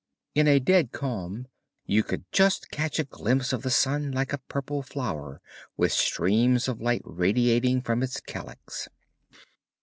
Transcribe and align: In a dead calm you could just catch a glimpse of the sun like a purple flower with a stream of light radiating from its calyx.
In 0.33 0.47
a 0.47 0.59
dead 0.59 0.91
calm 0.91 1.45
you 1.85 2.01
could 2.01 2.23
just 2.31 2.71
catch 2.71 2.97
a 2.97 3.03
glimpse 3.03 3.53
of 3.53 3.61
the 3.61 3.69
sun 3.69 4.11
like 4.11 4.33
a 4.33 4.39
purple 4.39 4.81
flower 4.81 5.41
with 5.77 5.91
a 5.91 5.95
stream 5.95 6.55
of 6.55 6.81
light 6.81 7.03
radiating 7.05 7.81
from 7.81 8.01
its 8.01 8.19
calyx. 8.19 8.87